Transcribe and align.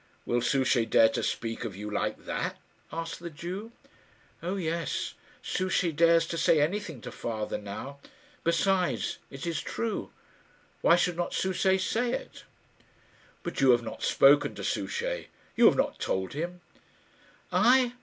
"Will 0.25 0.41
Souchey 0.41 0.83
dare 0.87 1.09
to 1.09 1.21
speak 1.21 1.63
of 1.63 1.75
you 1.75 1.87
like 1.87 2.25
that?" 2.25 2.57
asked 2.91 3.19
the 3.19 3.29
Jew. 3.29 3.71
"Oh, 4.41 4.55
yes; 4.55 5.13
Souchey 5.43 5.91
dares 5.91 6.25
to 6.29 6.39
say 6.39 6.59
anything 6.59 7.01
to 7.01 7.11
father 7.11 7.59
now. 7.59 7.99
Besides, 8.43 9.19
it 9.29 9.45
is 9.45 9.61
true. 9.61 10.09
Why 10.81 10.95
should 10.95 11.17
not 11.17 11.35
Souchey 11.35 11.77
say 11.77 12.13
it?" 12.13 12.45
"But 13.43 13.61
you 13.61 13.69
have 13.69 13.83
not 13.83 14.01
spoken 14.01 14.55
to 14.55 14.63
Souchey; 14.63 15.27
you 15.55 15.67
have 15.67 15.77
not 15.77 15.99
told 15.99 16.33
him?" 16.33 16.61
"I! 17.51 17.93